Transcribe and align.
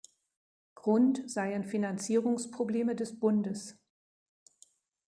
Grund 0.73 1.29
seien 1.29 1.63
Finanzierungsprobleme 1.63 2.95
des 2.95 3.19
Bundes. 3.19 3.77